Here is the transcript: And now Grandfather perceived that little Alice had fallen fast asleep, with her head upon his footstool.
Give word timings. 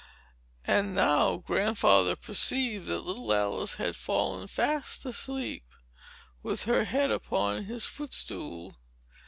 And 0.65 0.95
now 0.95 1.37
Grandfather 1.37 2.15
perceived 2.15 2.87
that 2.87 3.01
little 3.05 3.31
Alice 3.31 3.75
had 3.75 3.95
fallen 3.95 4.47
fast 4.47 5.05
asleep, 5.05 5.63
with 6.41 6.63
her 6.63 6.85
head 6.85 7.11
upon 7.11 7.65
his 7.65 7.85
footstool. 7.85 8.77